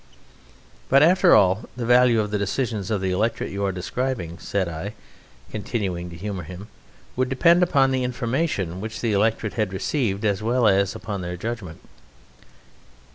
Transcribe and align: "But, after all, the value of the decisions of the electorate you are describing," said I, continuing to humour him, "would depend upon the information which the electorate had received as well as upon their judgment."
"But, 0.89 1.03
after 1.03 1.35
all, 1.35 1.69
the 1.75 1.85
value 1.85 2.19
of 2.21 2.31
the 2.31 2.39
decisions 2.39 2.89
of 2.89 3.01
the 3.01 3.11
electorate 3.11 3.51
you 3.51 3.63
are 3.65 3.71
describing," 3.71 4.39
said 4.39 4.67
I, 4.67 4.95
continuing 5.51 6.09
to 6.09 6.15
humour 6.15 6.41
him, 6.41 6.69
"would 7.15 7.29
depend 7.29 7.61
upon 7.61 7.91
the 7.91 8.03
information 8.03 8.81
which 8.81 8.99
the 8.99 9.13
electorate 9.13 9.53
had 9.53 9.71
received 9.73 10.25
as 10.25 10.41
well 10.41 10.67
as 10.67 10.95
upon 10.95 11.21
their 11.21 11.37
judgment." 11.37 11.81